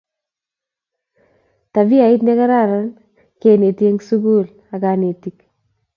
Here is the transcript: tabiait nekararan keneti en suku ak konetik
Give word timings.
tabiait 1.73 2.21
nekararan 2.25 2.87
keneti 3.41 3.83
en 3.89 3.97
suku 4.07 4.35
ak 4.73 4.79
konetik 4.83 5.37